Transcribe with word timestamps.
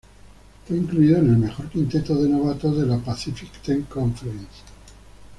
Fue 0.67 0.77
incluido 0.77 1.19
en 1.19 1.29
el 1.29 1.37
mejor 1.37 1.69
quinteto 1.69 2.15
de 2.19 2.27
novatos 2.27 2.75
de 2.75 2.87
la 2.87 2.97
Pacific 2.97 3.51
Ten 3.61 3.83
Conference. 3.83 4.63